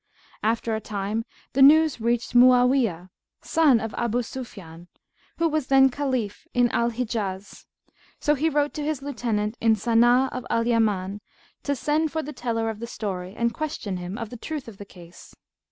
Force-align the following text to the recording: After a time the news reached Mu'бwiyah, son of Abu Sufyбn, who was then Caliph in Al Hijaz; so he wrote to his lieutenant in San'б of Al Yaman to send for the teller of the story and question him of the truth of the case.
After 0.41 0.73
a 0.75 0.81
time 0.81 1.25
the 1.53 1.61
news 1.61 2.01
reached 2.01 2.33
Mu'бwiyah, 2.33 3.11
son 3.43 3.79
of 3.79 3.93
Abu 3.93 4.23
Sufyбn, 4.23 4.87
who 5.37 5.47
was 5.47 5.67
then 5.67 5.89
Caliph 5.91 6.47
in 6.55 6.71
Al 6.71 6.89
Hijaz; 6.89 7.67
so 8.19 8.33
he 8.33 8.49
wrote 8.49 8.73
to 8.73 8.83
his 8.83 9.03
lieutenant 9.03 9.57
in 9.61 9.75
San'б 9.75 10.29
of 10.31 10.43
Al 10.49 10.65
Yaman 10.65 11.21
to 11.61 11.75
send 11.75 12.11
for 12.11 12.23
the 12.23 12.33
teller 12.33 12.71
of 12.71 12.79
the 12.79 12.87
story 12.87 13.35
and 13.37 13.53
question 13.53 13.97
him 13.97 14.17
of 14.17 14.31
the 14.31 14.37
truth 14.37 14.67
of 14.67 14.79
the 14.79 14.85
case. 14.85 15.35